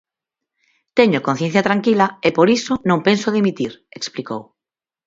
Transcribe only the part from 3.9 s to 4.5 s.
explicou.